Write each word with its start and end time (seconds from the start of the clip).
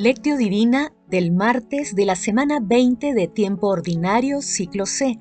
Lectio 0.00 0.36
Divina 0.36 0.92
del 1.08 1.32
martes 1.32 1.96
de 1.96 2.04
la 2.04 2.14
semana 2.14 2.60
20 2.62 3.14
de 3.14 3.26
tiempo 3.26 3.66
ordinario, 3.66 4.42
ciclo 4.42 4.86
C. 4.86 5.18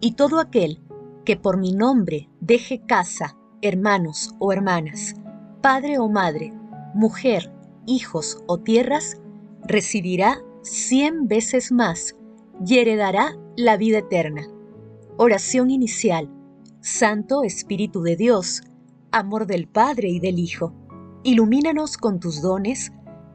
Y 0.00 0.12
todo 0.12 0.40
aquel 0.40 0.80
que 1.26 1.36
por 1.36 1.58
mi 1.58 1.74
nombre 1.74 2.30
deje 2.40 2.80
casa, 2.80 3.36
hermanos 3.60 4.34
o 4.38 4.50
hermanas, 4.50 5.14
padre 5.60 5.98
o 5.98 6.08
madre, 6.08 6.54
mujer, 6.94 7.52
hijos 7.84 8.42
o 8.46 8.56
tierras, 8.56 9.20
recibirá 9.66 10.38
cien 10.62 11.28
veces 11.28 11.70
más 11.70 12.16
y 12.64 12.78
heredará 12.78 13.36
la 13.58 13.76
vida 13.76 13.98
eterna. 13.98 14.48
Oración 15.18 15.70
inicial. 15.70 16.30
Santo 16.80 17.42
Espíritu 17.42 18.00
de 18.00 18.16
Dios, 18.16 18.62
amor 19.12 19.46
del 19.46 19.68
Padre 19.68 20.08
y 20.08 20.18
del 20.18 20.38
Hijo, 20.38 20.72
ilumínanos 21.24 21.98
con 21.98 22.20
tus 22.20 22.40
dones 22.40 22.90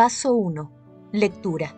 Paso 0.00 0.32
1. 0.32 0.72
Lectura. 1.12 1.76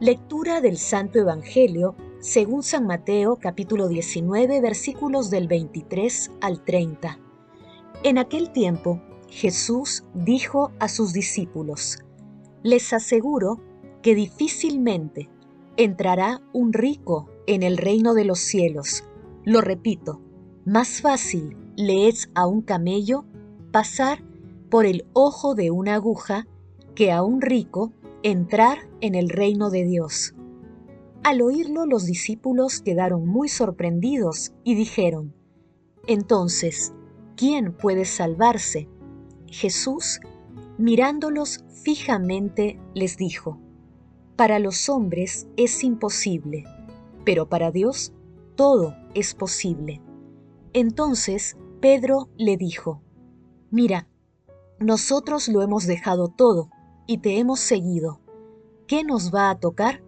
Lectura 0.00 0.60
del 0.60 0.76
Santo 0.76 1.20
Evangelio 1.20 1.94
según 2.18 2.64
San 2.64 2.84
Mateo 2.84 3.36
capítulo 3.36 3.86
19 3.86 4.60
versículos 4.60 5.30
del 5.30 5.46
23 5.46 6.32
al 6.40 6.64
30. 6.64 7.20
En 8.02 8.18
aquel 8.18 8.50
tiempo 8.50 9.00
Jesús 9.28 10.02
dijo 10.14 10.72
a 10.80 10.88
sus 10.88 11.12
discípulos, 11.12 12.00
Les 12.64 12.92
aseguro 12.92 13.60
que 14.02 14.16
difícilmente 14.16 15.30
entrará 15.76 16.42
un 16.52 16.72
rico 16.72 17.30
en 17.46 17.62
el 17.62 17.76
reino 17.76 18.14
de 18.14 18.24
los 18.24 18.40
cielos. 18.40 19.04
Lo 19.44 19.60
repito, 19.60 20.20
más 20.64 21.00
fácil 21.00 21.56
le 21.76 22.08
es 22.08 22.30
a 22.34 22.48
un 22.48 22.62
camello 22.62 23.26
pasar 23.70 24.24
por 24.68 24.86
el 24.86 25.06
ojo 25.12 25.54
de 25.54 25.70
una 25.70 25.94
aguja 25.94 26.48
que 26.94 27.12
a 27.12 27.22
un 27.22 27.40
rico 27.40 27.92
entrar 28.22 28.78
en 29.00 29.14
el 29.14 29.28
reino 29.28 29.70
de 29.70 29.84
Dios. 29.84 30.34
Al 31.24 31.40
oírlo 31.40 31.86
los 31.86 32.06
discípulos 32.06 32.80
quedaron 32.80 33.26
muy 33.26 33.48
sorprendidos 33.48 34.52
y 34.64 34.74
dijeron, 34.74 35.34
Entonces, 36.06 36.92
¿quién 37.36 37.72
puede 37.72 38.04
salvarse? 38.04 38.88
Jesús, 39.46 40.20
mirándolos 40.78 41.64
fijamente, 41.82 42.78
les 42.94 43.16
dijo, 43.16 43.58
Para 44.36 44.58
los 44.58 44.88
hombres 44.88 45.46
es 45.56 45.84
imposible, 45.84 46.64
pero 47.24 47.48
para 47.48 47.70
Dios 47.70 48.12
todo 48.56 48.96
es 49.14 49.34
posible. 49.34 50.00
Entonces 50.72 51.56
Pedro 51.80 52.28
le 52.36 52.56
dijo, 52.56 53.02
Mira, 53.70 54.08
nosotros 54.80 55.48
lo 55.48 55.62
hemos 55.62 55.86
dejado 55.86 56.28
todo 56.28 56.70
y 57.12 57.18
te 57.18 57.38
hemos 57.38 57.60
seguido. 57.60 58.20
¿Qué 58.86 59.04
nos 59.04 59.34
va 59.34 59.50
a 59.50 59.60
tocar? 59.60 60.02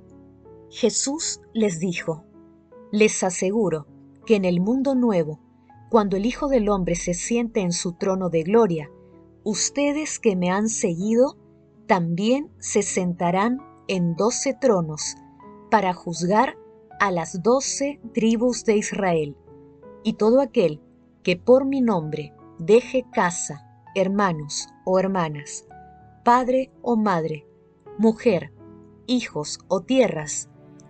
Jesús 0.70 1.42
les 1.53 1.78
dijo, 1.78 2.25
Les 2.92 3.22
aseguro 3.22 3.87
que 4.25 4.37
en 4.37 4.47
el 4.47 4.62
mundo 4.62 4.94
nuevo, 4.94 5.38
cuando 5.91 6.16
el 6.16 6.25
Hijo 6.25 6.48
del 6.48 6.70
Hombre 6.70 6.94
se 6.94 7.12
siente 7.12 7.60
en 7.60 7.72
su 7.72 7.92
trono 7.92 8.31
de 8.31 8.42
gloria, 8.42 8.91
ustedes 9.42 10.19
que 10.19 10.34
me 10.34 10.50
han 10.50 10.70
seguido 10.70 11.37
también 11.87 12.50
se 12.59 12.81
sentarán 12.81 13.59
en 13.86 14.16
doce 14.16 14.56
tronos 14.59 15.15
para 15.71 15.92
juzgar 15.92 16.56
a 17.00 17.10
las 17.10 17.42
doce 17.42 18.00
tribus 18.15 18.65
de 18.65 18.78
Israel. 18.78 19.36
Y 20.04 20.15
todo 20.15 20.41
aquel 20.41 20.81
que 21.22 21.36
por 21.36 21.66
mi 21.66 21.82
nombre 21.82 22.32
deje 22.59 23.04
casa, 23.12 23.62
hermanos 23.94 24.69
o 24.86 24.98
hermanas, 24.98 25.66
padre 26.25 26.71
o 26.81 26.97
madre, 26.97 27.47
mujer, 27.99 28.51
hijos 29.07 29.59
o 29.69 29.83
tierras, 29.83 30.49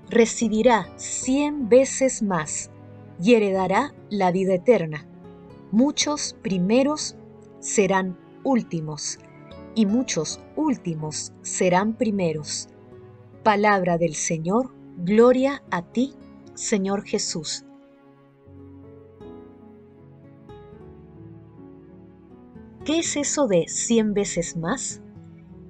recibirá 0.09 0.87
cien 0.97 1.69
veces 1.69 2.23
más 2.23 2.71
y 3.21 3.35
heredará 3.35 3.93
la 4.11 4.31
vida 4.31 4.55
eterna. 4.55 5.09
Muchos 5.73 6.37
primeros 6.41 7.17
serán 7.59 8.17
últimos, 8.45 9.19
y 9.75 9.87
muchos 9.87 10.41
últimos 10.55 11.33
serán 11.43 11.95
primeros. 11.95 12.69
Palabra 13.43 13.99
del 13.99 14.15
Señor, 14.15 14.73
gloria 14.99 15.65
a 15.73 15.83
ti, 15.83 16.15
Señor 16.55 17.03
Jesús. 17.03 17.65
¿Qué 22.85 23.01
es 23.01 23.17
eso 23.17 23.49
de 23.49 23.67
cien 23.67 24.15
veces 24.15 24.57
más? 24.57 25.01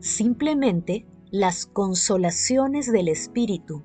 Simplemente 0.05 1.07
las 1.31 1.67
consolaciones 1.67 2.93
del 2.93 3.09
Espíritu, 3.09 3.83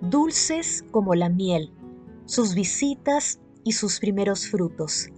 dulces 0.00 0.84
como 0.90 1.14
la 1.14 1.28
miel, 1.30 1.72
sus 2.26 2.54
visitas 2.54 3.40
y 3.64 3.72
sus 3.72 4.00
primeros 4.00 4.48
frutos 4.48 5.08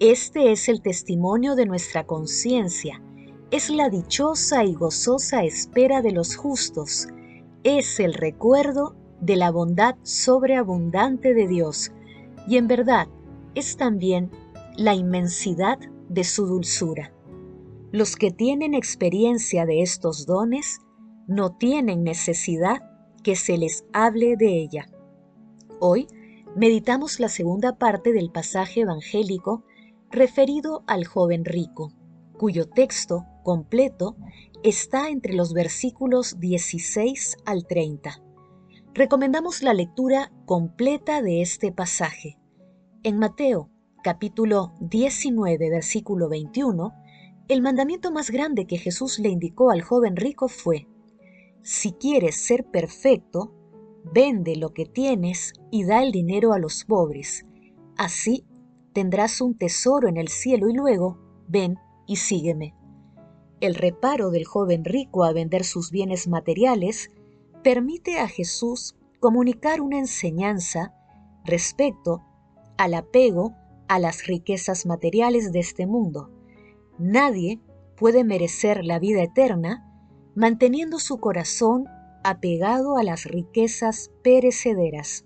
este 0.00 0.50
es 0.50 0.70
el 0.70 0.80
testimonio 0.80 1.54
de 1.56 1.66
nuestra 1.66 2.06
conciencia, 2.06 3.02
es 3.50 3.68
la 3.68 3.90
dichosa 3.90 4.64
y 4.64 4.72
gozosa 4.72 5.44
espera 5.44 6.00
de 6.00 6.12
los 6.12 6.36
justos, 6.36 7.06
es 7.64 8.00
el 8.00 8.14
recuerdo 8.14 8.96
de 9.20 9.36
la 9.36 9.50
bondad 9.50 9.96
sobreabundante 10.02 11.34
de 11.34 11.46
Dios 11.46 11.92
y 12.48 12.56
en 12.56 12.66
verdad 12.66 13.08
es 13.54 13.76
también 13.76 14.30
la 14.78 14.94
inmensidad 14.94 15.78
de 16.08 16.24
su 16.24 16.46
dulzura. 16.46 17.12
Los 17.92 18.14
que 18.14 18.30
tienen 18.30 18.74
experiencia 18.74 19.66
de 19.66 19.82
estos 19.82 20.24
dones 20.24 20.78
no 21.26 21.56
tienen 21.56 22.04
necesidad 22.04 22.78
que 23.24 23.34
se 23.34 23.58
les 23.58 23.84
hable 23.92 24.36
de 24.36 24.60
ella. 24.60 24.86
Hoy 25.80 26.06
meditamos 26.54 27.18
la 27.18 27.28
segunda 27.28 27.78
parte 27.78 28.12
del 28.12 28.30
pasaje 28.30 28.82
evangélico 28.82 29.64
referido 30.08 30.84
al 30.86 31.04
joven 31.04 31.44
rico, 31.44 31.92
cuyo 32.38 32.68
texto 32.68 33.26
completo 33.42 34.16
está 34.62 35.08
entre 35.08 35.32
los 35.32 35.52
versículos 35.52 36.38
16 36.38 37.38
al 37.44 37.66
30. 37.66 38.22
Recomendamos 38.94 39.64
la 39.64 39.74
lectura 39.74 40.30
completa 40.46 41.22
de 41.22 41.42
este 41.42 41.72
pasaje. 41.72 42.38
En 43.02 43.18
Mateo 43.18 43.68
capítulo 44.02 44.74
19 44.80 45.70
versículo 45.70 46.28
21, 46.28 46.92
el 47.50 47.62
mandamiento 47.62 48.12
más 48.12 48.30
grande 48.30 48.64
que 48.64 48.78
Jesús 48.78 49.18
le 49.18 49.28
indicó 49.28 49.72
al 49.72 49.82
joven 49.82 50.14
rico 50.14 50.46
fue, 50.46 50.86
si 51.62 51.90
quieres 51.94 52.36
ser 52.36 52.64
perfecto, 52.64 53.52
vende 54.04 54.54
lo 54.54 54.72
que 54.72 54.86
tienes 54.86 55.54
y 55.68 55.82
da 55.82 56.04
el 56.04 56.12
dinero 56.12 56.52
a 56.52 56.60
los 56.60 56.84
pobres. 56.84 57.44
Así 57.96 58.46
tendrás 58.92 59.40
un 59.40 59.58
tesoro 59.58 60.06
en 60.06 60.16
el 60.16 60.28
cielo 60.28 60.68
y 60.68 60.74
luego, 60.74 61.18
ven 61.48 61.76
y 62.06 62.16
sígueme. 62.16 62.76
El 63.60 63.74
reparo 63.74 64.30
del 64.30 64.44
joven 64.44 64.84
rico 64.84 65.24
a 65.24 65.32
vender 65.32 65.64
sus 65.64 65.90
bienes 65.90 66.28
materiales 66.28 67.10
permite 67.64 68.20
a 68.20 68.28
Jesús 68.28 68.94
comunicar 69.18 69.80
una 69.80 69.98
enseñanza 69.98 70.94
respecto 71.44 72.22
al 72.78 72.94
apego 72.94 73.56
a 73.88 73.98
las 73.98 74.28
riquezas 74.28 74.86
materiales 74.86 75.50
de 75.50 75.58
este 75.58 75.88
mundo. 75.88 76.30
Nadie 77.00 77.60
puede 77.96 78.24
merecer 78.24 78.84
la 78.84 78.98
vida 78.98 79.22
eterna 79.22 79.86
manteniendo 80.34 80.98
su 80.98 81.18
corazón 81.18 81.86
apegado 82.22 82.98
a 82.98 83.02
las 83.02 83.24
riquezas 83.24 84.10
perecederas. 84.22 85.24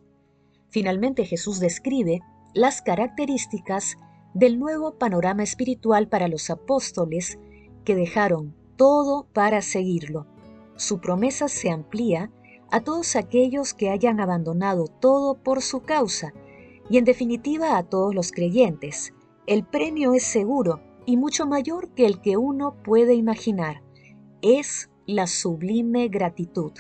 Finalmente 0.69 1.25
Jesús 1.25 1.59
describe 1.59 2.21
las 2.53 2.81
características 2.81 3.97
del 4.35 4.61
nuevo 4.61 4.99
panorama 4.99 5.43
espiritual 5.43 6.07
para 6.07 6.29
los 6.29 6.49
apóstoles 6.49 7.41
que 7.85 7.97
dejaron 7.97 8.55
todo 8.77 9.27
para 9.33 9.61
seguirlo. 9.61 10.29
Su 10.77 11.01
promesa 11.01 11.49
se 11.49 11.71
amplía 11.71 12.31
a 12.71 12.83
todos 12.83 13.17
aquellos 13.17 13.75
que 13.75 13.91
hayan 13.91 14.21
abandonado 14.21 14.87
todo 14.87 15.43
por 15.43 15.61
su 15.61 15.81
causa 15.83 16.33
y 16.89 16.99
en 16.99 17.05
definitiva 17.05 17.77
a 17.77 17.83
todos 17.83 18.15
los 18.15 18.31
creyentes. 18.31 19.13
El 19.49 19.65
premio 19.65 20.15
es 20.15 20.23
seguro 20.23 20.94
y 21.07 21.17
mucho 21.17 21.47
mayor 21.47 21.91
que 21.95 22.07
el 22.07 22.21
que 22.21 22.37
uno 22.37 22.77
puede 22.83 23.15
imaginar. 23.15 23.83
es 24.43 24.91
la 25.07 25.27
sublime 25.27 26.09
gratitud. 26.09 26.73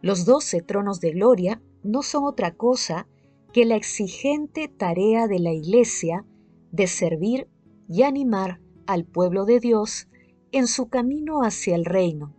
Los 0.00 0.24
doce 0.24 0.62
tronos 0.62 1.00
de 1.00 1.10
gloria 1.10 1.60
no 1.82 2.02
son 2.02 2.24
otra 2.24 2.54
cosa 2.54 3.08
que 3.52 3.64
la 3.64 3.76
exigente 3.76 4.68
tarea 4.68 5.26
de 5.26 5.40
la 5.40 5.52
Iglesia 5.52 6.24
de 6.70 6.86
servir 6.86 7.48
y 7.88 8.02
animar 8.02 8.60
al 8.86 9.04
pueblo 9.04 9.44
de 9.44 9.60
Dios 9.60 10.08
en 10.52 10.66
su 10.66 10.88
camino 10.88 11.42
hacia 11.42 11.74
el 11.74 11.84
reino, 11.84 12.34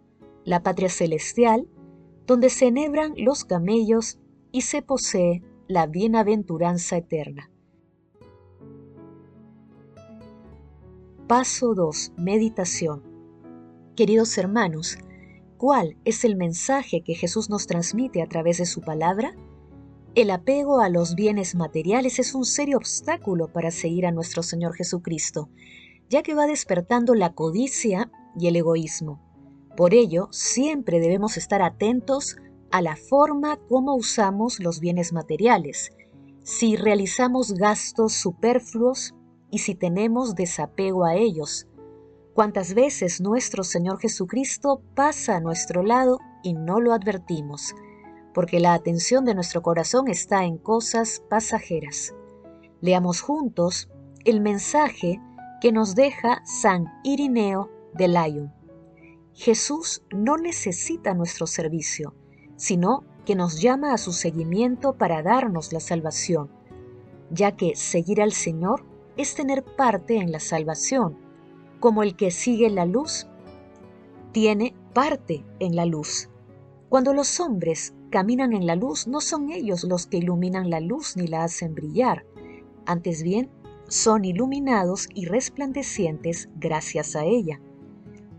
la 0.45 0.63
patria 0.63 0.89
celestial, 0.89 1.67
donde 2.25 2.49
se 2.49 2.67
enhebran 2.67 3.13
los 3.17 3.45
camellos 3.45 4.19
y 4.51 4.61
se 4.61 4.81
posee 4.81 5.43
la 5.67 5.87
bienaventuranza 5.87 6.97
eterna. 6.97 7.51
Paso 11.31 11.75
2. 11.75 12.11
Meditación. 12.17 13.03
Queridos 13.95 14.37
hermanos, 14.37 14.97
¿cuál 15.57 15.95
es 16.03 16.25
el 16.25 16.35
mensaje 16.35 17.03
que 17.05 17.15
Jesús 17.15 17.49
nos 17.49 17.67
transmite 17.67 18.21
a 18.21 18.27
través 18.27 18.57
de 18.57 18.65
su 18.65 18.81
palabra? 18.81 19.33
El 20.13 20.29
apego 20.29 20.81
a 20.81 20.89
los 20.89 21.15
bienes 21.15 21.55
materiales 21.55 22.19
es 22.19 22.35
un 22.35 22.43
serio 22.43 22.75
obstáculo 22.75 23.47
para 23.47 23.71
seguir 23.71 24.05
a 24.05 24.11
nuestro 24.11 24.43
Señor 24.43 24.75
Jesucristo, 24.75 25.47
ya 26.09 26.21
que 26.21 26.33
va 26.33 26.47
despertando 26.47 27.15
la 27.15 27.31
codicia 27.31 28.11
y 28.37 28.47
el 28.47 28.57
egoísmo. 28.57 29.21
Por 29.77 29.93
ello, 29.93 30.27
siempre 30.31 30.99
debemos 30.99 31.37
estar 31.37 31.61
atentos 31.61 32.35
a 32.71 32.81
la 32.81 32.97
forma 32.97 33.55
como 33.69 33.95
usamos 33.95 34.59
los 34.59 34.81
bienes 34.81 35.13
materiales, 35.13 35.91
si 36.43 36.75
realizamos 36.75 37.53
gastos 37.53 38.11
superfluos 38.11 39.13
y 39.51 39.59
si 39.59 39.75
tenemos 39.75 40.35
desapego 40.35 41.05
a 41.05 41.15
ellos. 41.15 41.67
Cuántas 42.33 42.73
veces 42.73 43.21
nuestro 43.21 43.63
Señor 43.63 43.99
Jesucristo 43.99 44.81
pasa 44.95 45.35
a 45.35 45.41
nuestro 45.41 45.83
lado 45.83 46.17
y 46.43 46.53
no 46.53 46.79
lo 46.79 46.93
advertimos 46.93 47.75
porque 48.33 48.59
la 48.59 48.73
atención 48.73 49.25
de 49.25 49.35
nuestro 49.35 49.61
corazón 49.61 50.07
está 50.07 50.45
en 50.45 50.57
cosas 50.57 51.23
pasajeras. 51.29 52.13
Leamos 52.79 53.21
juntos 53.21 53.89
el 54.25 54.41
mensaje 54.41 55.19
que 55.59 55.71
nos 55.71 55.95
deja 55.95 56.41
San 56.45 56.85
Irineo 57.03 57.69
de 57.93 58.07
Lyon. 58.07 58.53
Jesús 59.33 60.03
no 60.11 60.37
necesita 60.37 61.13
nuestro 61.13 61.47
servicio, 61.47 62.15
sino 62.55 63.03
que 63.25 63.35
nos 63.35 63.61
llama 63.61 63.93
a 63.93 63.97
su 63.97 64.11
seguimiento 64.13 64.93
para 64.93 65.21
darnos 65.21 65.73
la 65.73 65.79
salvación, 65.79 66.49
ya 67.29 67.55
que 67.55 67.75
seguir 67.75 68.21
al 68.21 68.33
Señor 68.33 68.85
es 69.21 69.35
tener 69.35 69.63
parte 69.63 70.17
en 70.17 70.31
la 70.31 70.39
salvación, 70.39 71.15
como 71.79 72.01
el 72.01 72.15
que 72.15 72.31
sigue 72.31 72.69
la 72.69 72.85
luz 72.85 73.27
tiene 74.31 74.73
parte 74.93 75.45
en 75.59 75.75
la 75.75 75.85
luz. 75.85 76.29
Cuando 76.89 77.13
los 77.13 77.39
hombres 77.39 77.93
caminan 78.09 78.53
en 78.53 78.65
la 78.65 78.75
luz, 78.75 79.07
no 79.07 79.21
son 79.21 79.51
ellos 79.51 79.83
los 79.83 80.07
que 80.07 80.17
iluminan 80.17 80.69
la 80.69 80.79
luz 80.79 81.15
ni 81.17 81.27
la 81.27 81.43
hacen 81.43 81.75
brillar, 81.75 82.25
antes 82.85 83.21
bien, 83.23 83.49
son 83.87 84.25
iluminados 84.25 85.07
y 85.13 85.25
resplandecientes 85.25 86.49
gracias 86.55 87.15
a 87.15 87.25
ella. 87.25 87.61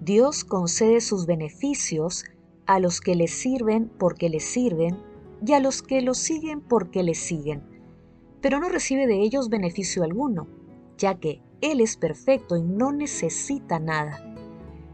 Dios 0.01 0.45
concede 0.45 1.01
sus 1.01 1.27
beneficios 1.27 2.25
a 2.67 2.81
los 2.81 3.01
que 3.01 3.15
le 3.15 3.29
sirven 3.29 3.89
porque 3.99 4.29
le 4.29 4.41
sirven 4.41 4.99
y 5.47 5.53
a 5.53 5.61
los 5.61 5.83
que 5.83 6.01
lo 6.01 6.15
siguen 6.15 6.61
porque 6.61 7.03
le 7.03 7.15
siguen, 7.15 7.63
pero 8.41 8.59
no 8.59 8.69
recibe 8.69 9.07
de 9.07 9.21
ellos 9.21 9.49
beneficio 9.49 10.03
alguno, 10.03 10.49
ya 11.03 11.17
que 11.17 11.43
Él 11.61 11.81
es 11.81 11.97
perfecto 11.97 12.57
y 12.57 12.63
no 12.63 12.93
necesita 12.93 13.81
nada. 13.81 14.25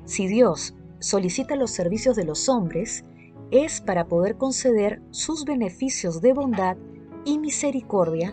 Si 0.07 0.27
Dios 0.27 0.75
solicita 1.01 1.55
los 1.55 1.71
servicios 1.71 2.17
de 2.17 2.25
los 2.25 2.49
hombres, 2.49 3.05
es 3.51 3.83
para 3.83 4.09
poder 4.09 4.37
conceder 4.37 5.03
sus 5.11 5.45
beneficios 5.45 6.23
de 6.23 6.33
bondad 6.33 6.79
y 7.25 7.39
misericordia 7.39 8.33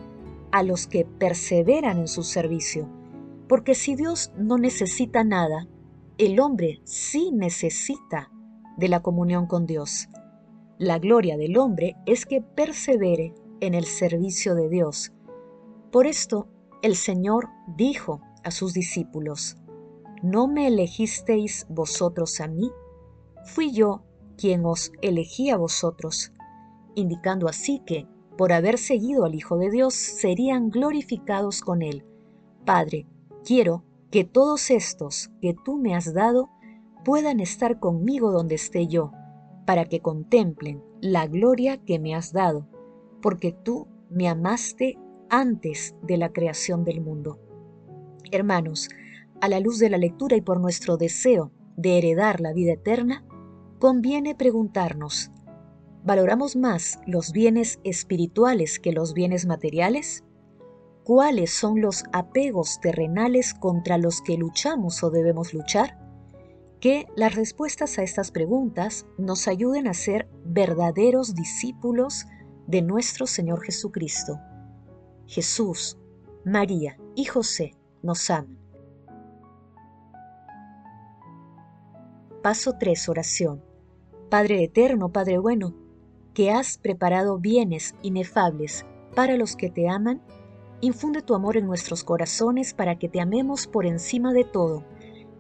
a 0.52 0.64
los 0.64 0.88
que 0.88 1.04
perseveran 1.06 2.00
en 2.00 2.08
su 2.08 2.24
servicio. 2.24 2.88
Porque 3.50 3.76
si 3.76 3.96
Dios 3.96 4.32
no 4.38 4.58
necesita 4.58 5.26
nada, 5.26 5.68
el 6.18 6.40
hombre 6.40 6.80
sí 6.86 7.32
necesita 7.34 8.32
de 8.78 8.88
la 8.88 9.02
comunión 9.02 9.48
con 9.48 9.66
Dios. 9.66 10.08
La 10.78 10.98
gloria 10.98 11.36
del 11.36 11.58
hombre 11.58 11.98
es 12.06 12.26
que 12.26 12.42
persevere 12.42 13.34
en 13.60 13.74
el 13.74 13.86
servicio 13.86 14.56
de 14.56 14.70
Dios. 14.70 15.12
Por 15.92 16.08
esto, 16.08 16.48
el 16.86 16.96
Señor 16.96 17.50
dijo 17.66 18.22
a 18.44 18.52
sus 18.52 18.76
discípulos, 18.76 19.58
¿no 20.22 20.48
me 20.48 20.68
elegisteis 20.68 21.66
vosotros 21.68 22.40
a 22.40 22.48
mí? 22.48 22.72
Fui 23.44 23.72
yo 23.72 24.04
quien 24.38 24.64
os 24.68 24.92
elegí 25.02 25.50
a 25.50 25.58
vosotros, 25.58 26.32
indicando 26.94 27.48
así 27.48 27.82
que, 27.88 28.08
por 28.38 28.54
haber 28.54 28.78
seguido 28.78 29.26
al 29.26 29.34
Hijo 29.34 29.58
de 29.58 29.72
Dios, 29.72 29.96
serían 29.96 30.70
glorificados 30.70 31.62
con 31.62 31.82
él. 31.82 32.06
Padre, 32.66 33.08
quiero 33.44 33.84
que 34.12 34.24
todos 34.24 34.70
estos 34.70 35.32
que 35.42 35.56
tú 35.66 35.78
me 35.78 35.96
has 35.96 36.14
dado 36.14 36.52
puedan 37.04 37.40
estar 37.40 37.80
conmigo 37.80 38.32
donde 38.32 38.54
esté 38.54 38.86
yo, 38.86 39.12
para 39.66 39.86
que 39.86 40.02
contemplen 40.02 40.84
la 41.02 41.26
gloria 41.26 41.78
que 41.84 41.98
me 41.98 42.14
has 42.14 42.32
dado, 42.32 42.68
porque 43.24 43.54
tú 43.54 43.88
me 44.12 44.30
amaste 44.30 45.00
antes 45.30 45.96
de 46.02 46.18
la 46.18 46.32
creación 46.32 46.84
del 46.84 47.02
mundo. 47.02 47.40
Hermanos, 48.32 48.90
a 49.42 49.50
la 49.50 49.60
luz 49.60 49.80
de 49.80 49.90
la 49.90 49.98
lectura 49.98 50.36
y 50.36 50.42
por 50.42 50.60
nuestro 50.60 50.98
deseo 50.98 51.52
de 51.78 51.98
heredar 51.98 52.42
la 52.42 52.54
vida 52.54 52.74
eterna, 52.74 53.26
conviene 53.80 54.36
preguntarnos, 54.36 55.32
¿valoramos 56.04 56.56
más 56.56 57.00
los 57.06 57.32
bienes 57.32 57.80
espirituales 57.84 58.80
que 58.80 58.94
los 58.94 59.14
bienes 59.14 59.46
materiales? 59.46 60.24
¿Cuáles 61.04 61.52
son 61.52 61.82
los 61.82 62.04
apegos 62.14 62.80
terrenales 62.82 63.54
contra 63.54 63.98
los 63.98 64.22
que 64.22 64.38
luchamos 64.38 65.04
o 65.04 65.12
debemos 65.12 65.54
luchar? 65.54 66.00
Que 66.80 67.08
las 67.16 67.36
respuestas 67.36 68.00
a 68.00 68.04
estas 68.04 68.32
preguntas 68.32 69.06
nos 69.18 69.48
ayuden 69.48 69.88
a 69.88 69.94
ser 69.94 70.28
verdaderos 70.46 71.36
discípulos 71.36 72.26
de 72.68 72.82
nuestro 72.82 73.28
Señor 73.28 73.64
Jesucristo. 73.64 74.40
Jesús, 75.28 75.98
María 76.44 76.98
y 77.16 77.26
José 77.26 77.76
nos 78.04 78.30
aman. 78.30 78.58
Paso 82.44 82.74
3. 82.80 83.10
Oración. 83.10 83.64
Padre 84.30 84.64
eterno, 84.64 85.10
Padre 85.10 85.40
bueno, 85.40 85.74
que 86.36 86.52
has 86.52 86.78
preparado 86.78 87.40
bienes 87.40 87.96
inefables 88.04 88.86
para 89.16 89.36
los 89.38 89.56
que 89.56 89.72
te 89.72 89.90
aman, 89.90 90.22
infunde 90.82 91.24
tu 91.24 91.34
amor 91.34 91.58
en 91.58 91.66
nuestros 91.66 92.04
corazones 92.04 92.76
para 92.76 93.00
que 93.00 93.10
te 93.10 93.20
amemos 93.20 93.66
por 93.66 93.88
encima 93.88 94.32
de 94.34 94.44
todo 94.44 94.84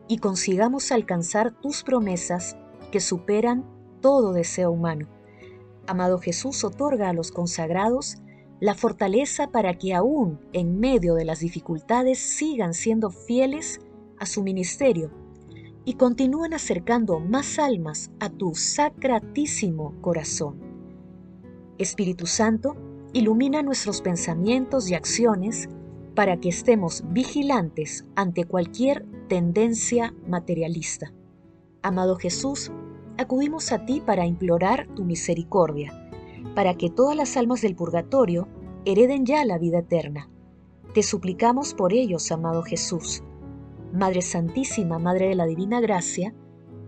y 0.07 0.17
consigamos 0.17 0.91
alcanzar 0.91 1.51
tus 1.61 1.83
promesas 1.83 2.57
que 2.91 2.99
superan 2.99 3.65
todo 4.01 4.33
deseo 4.33 4.71
humano. 4.71 5.07
Amado 5.85 6.17
Jesús, 6.17 6.63
otorga 6.63 7.09
a 7.09 7.13
los 7.13 7.31
consagrados 7.31 8.17
la 8.65 8.73
fortaleza 8.73 9.51
para 9.51 9.75
que 9.75 9.93
aún 9.93 10.39
en 10.51 10.79
medio 10.79 11.13
de 11.13 11.23
las 11.23 11.39
dificultades 11.39 12.17
sigan 12.17 12.73
siendo 12.73 13.11
fieles 13.11 13.79
a 14.17 14.25
su 14.25 14.41
ministerio 14.41 15.11
y 15.85 15.93
continúan 15.93 16.51
acercando 16.51 17.19
más 17.19 17.59
almas 17.59 18.09
a 18.19 18.31
tu 18.31 18.55
sacratísimo 18.55 19.93
corazón. 20.01 20.55
Espíritu 21.77 22.25
Santo, 22.25 22.75
ilumina 23.13 23.61
nuestros 23.61 24.01
pensamientos 24.01 24.89
y 24.89 24.95
acciones 24.95 25.69
para 26.15 26.37
que 26.37 26.49
estemos 26.49 27.03
vigilantes 27.11 28.03
ante 28.15 28.45
cualquier 28.45 29.05
tendencia 29.27 30.11
materialista. 30.27 31.13
Amado 31.83 32.15
Jesús, 32.15 32.71
acudimos 33.19 33.71
a 33.71 33.85
ti 33.85 34.01
para 34.03 34.25
implorar 34.25 34.87
tu 34.95 35.03
misericordia, 35.03 36.09
para 36.55 36.73
que 36.73 36.89
todas 36.89 37.15
las 37.15 37.37
almas 37.37 37.61
del 37.61 37.75
purgatorio 37.75 38.47
hereden 38.85 39.25
ya 39.25 39.43
la 39.45 39.57
vida 39.57 39.79
eterna. 39.79 40.29
Te 40.93 41.03
suplicamos 41.03 41.73
por 41.73 41.93
ellos, 41.93 42.31
amado 42.31 42.63
Jesús 42.63 43.23
Madre 43.95 44.21
Santísima, 44.21 44.99
Madre 44.99 45.29
de 45.29 45.35
la 45.35 45.45
Divina 45.45 45.79
Gracia, 45.79 46.35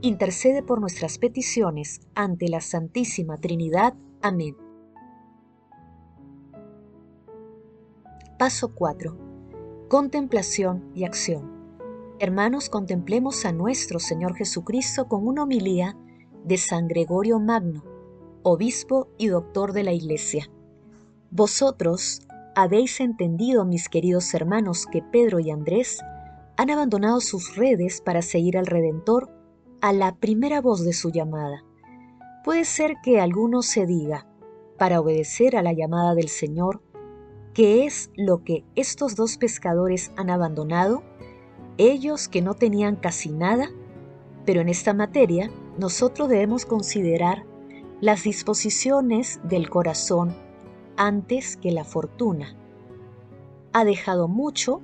intercede 0.02 0.62
por 0.62 0.82
nuestras 0.82 1.18
peticiones 1.18 2.02
ante 2.16 2.50
la 2.50 2.60
Santísima 2.60 3.38
Trinidad. 3.38 3.94
Amén. 4.22 4.58
Paso 8.38 8.76
4. 8.76 9.18
Contemplación 9.88 10.92
y 10.94 11.06
acción. 11.06 11.50
Hermanos, 12.20 12.68
contemplemos 12.70 13.46
a 13.46 13.54
nuestro 13.54 14.00
Señor 14.00 14.36
Jesucristo 14.36 15.08
con 15.08 15.26
una 15.26 15.44
homilía 15.44 15.96
de 16.44 16.58
San 16.58 16.90
Gregorio 16.90 17.40
Magno, 17.40 17.86
obispo 18.44 19.08
y 19.18 19.28
doctor 19.28 19.72
de 19.72 19.84
la 19.84 19.94
Iglesia. 19.94 20.50
Vosotros 21.32 22.22
habéis 22.56 23.02
entendido, 23.02 23.66
mis 23.66 23.90
queridos 23.90 24.34
hermanos, 24.34 24.86
que 24.90 25.02
Pedro 25.02 25.40
y 25.40 25.52
Andrés 25.52 26.00
han 26.56 26.70
abandonado 26.70 27.20
sus 27.20 27.56
redes 27.58 28.02
para 28.02 28.22
seguir 28.22 28.58
al 28.58 28.66
Redentor 28.66 29.30
a 29.82 29.92
la 29.92 30.16
primera 30.16 30.62
voz 30.62 30.86
de 30.86 30.94
su 30.94 31.12
llamada. 31.12 31.66
Puede 32.46 32.64
ser 32.64 32.96
que 33.04 33.20
alguno 33.20 33.62
se 33.62 33.86
diga, 33.86 34.26
para 34.78 35.02
obedecer 35.02 35.58
a 35.58 35.62
la 35.62 35.74
llamada 35.74 36.16
del 36.16 36.30
Señor, 36.30 36.82
¿qué 37.54 37.86
es 37.86 38.10
lo 38.16 38.46
que 38.46 38.64
estos 38.76 39.18
dos 39.18 39.38
pescadores 39.38 40.14
han 40.16 40.30
abandonado? 40.30 41.04
Ellos 41.78 42.30
que 42.30 42.42
no 42.42 42.54
tenían 42.54 42.96
casi 42.96 43.32
nada, 43.32 43.70
pero 44.46 44.62
en 44.62 44.70
esta 44.70 44.94
materia 44.94 45.52
nosotros 45.78 46.30
debemos 46.30 46.66
considerar 46.66 47.46
las 48.00 48.24
disposiciones 48.24 49.42
del 49.44 49.70
corazón 49.70 50.47
antes 50.98 51.56
que 51.56 51.72
la 51.72 51.86
fortuna. 51.86 52.58
Ha 53.72 53.86
dejado 53.86 54.28
mucho 54.28 54.82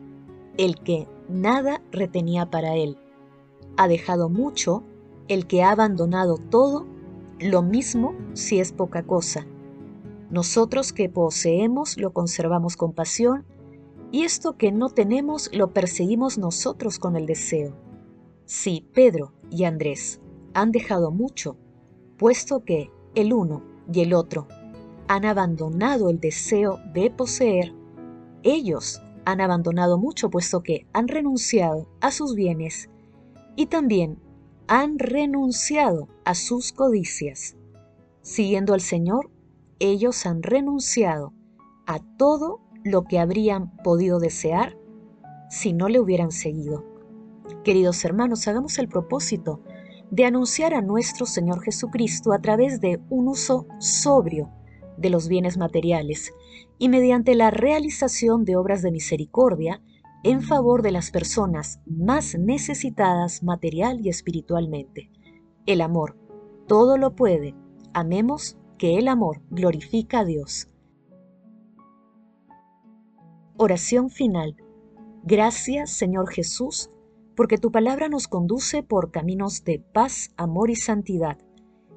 el 0.58 0.79
que 0.79 1.08
nada 1.27 1.82
retenía 1.91 2.50
para 2.50 2.75
él. 2.75 2.98
Ha 3.75 3.88
dejado 3.88 4.29
mucho 4.29 4.84
el 5.27 5.48
que 5.48 5.63
ha 5.63 5.72
abandonado 5.72 6.38
todo, 6.38 6.86
lo 7.39 7.63
mismo 7.63 8.15
si 8.34 8.60
es 8.60 8.72
poca 8.72 9.03
cosa. 9.03 9.48
Nosotros 10.29 10.93
que 10.93 11.10
poseemos 11.10 11.98
lo 11.98 12.13
conservamos 12.13 12.77
con 12.77 12.93
pasión 12.93 13.46
y 14.12 14.24
esto 14.24 14.58
que 14.58 14.72
no 14.72 14.89
tenemos 14.89 15.50
lo 15.53 15.74
perseguimos 15.74 16.38
nosotros 16.38 17.00
con 17.00 17.15
el 17.15 17.25
deseo. 17.25 17.75
Sí, 18.46 18.88
Pedro 18.93 19.34
y 19.50 19.63
Andrés 19.63 20.22
han 20.53 20.72
dejado 20.72 21.10
mucho, 21.10 21.58
puesto 22.17 22.63
que 22.63 22.91
el 23.15 23.34
uno 23.34 23.63
y 23.91 24.01
el 24.01 24.13
otro 24.13 24.48
han 25.08 25.26
abandonado 25.26 26.10
el 26.10 26.20
deseo 26.20 26.80
de 26.94 27.12
poseer, 27.12 27.74
ellos 28.44 29.02
han 29.26 29.42
abandonado 29.42 29.98
mucho 29.98 30.30
puesto 30.30 30.64
que 30.64 30.86
han 30.94 31.08
renunciado 31.08 31.88
a 32.02 32.12
sus 32.12 32.36
bienes 32.36 32.90
y 33.56 33.68
también 33.68 34.20
han 34.68 35.00
renunciado 35.00 36.08
a 36.26 36.36
sus 36.36 36.72
codicias. 36.72 37.56
Siguiendo 38.22 38.74
al 38.74 38.82
Señor, 38.82 39.30
ellos 39.80 40.26
han 40.26 40.44
renunciado 40.44 41.34
a 41.86 42.00
todo 42.18 42.62
lo 42.84 43.04
que 43.04 43.20
habrían 43.20 43.76
podido 43.78 44.20
desear 44.20 44.78
si 45.50 45.74
no 45.74 45.90
le 45.90 46.00
hubieran 46.00 46.32
seguido. 46.32 46.86
Queridos 47.64 48.04
hermanos, 48.06 48.48
hagamos 48.48 48.78
el 48.78 48.88
propósito 48.88 49.62
de 50.12 50.26
anunciar 50.26 50.74
a 50.74 50.82
nuestro 50.82 51.26
Señor 51.26 51.62
Jesucristo 51.64 52.34
a 52.34 52.40
través 52.40 52.80
de 52.82 53.02
un 53.10 53.28
uso 53.28 53.68
sobrio 53.80 54.50
de 54.98 55.10
los 55.10 55.28
bienes 55.28 55.58
materiales 55.58 56.34
y 56.78 56.90
mediante 56.90 57.36
la 57.36 57.52
realización 57.52 58.46
de 58.46 58.56
obras 58.56 58.82
de 58.82 58.92
misericordia 58.92 59.82
en 60.24 60.42
favor 60.42 60.82
de 60.82 60.92
las 60.92 61.12
personas 61.12 61.82
más 61.86 62.38
necesitadas 62.38 63.44
material 63.44 64.00
y 64.02 64.10
espiritualmente. 64.10 65.10
El 65.66 65.82
amor 65.82 66.18
todo 66.68 66.98
lo 66.98 67.16
puede. 67.16 67.56
Amemos 67.94 68.58
que 68.78 68.98
el 68.98 69.08
amor 69.08 69.42
glorifica 69.50 70.20
a 70.20 70.26
Dios. 70.26 70.70
Oración 73.58 74.10
final. 74.10 74.56
Gracias, 75.24 75.92
Señor 75.92 76.30
Jesús, 76.30 76.90
porque 77.36 77.58
tu 77.58 77.72
palabra 77.72 78.10
nos 78.10 78.28
conduce 78.28 78.84
por 78.84 79.12
caminos 79.12 79.64
de 79.64 79.80
paz, 79.80 80.32
amor 80.38 80.70
y 80.70 80.76
santidad. 80.76 81.38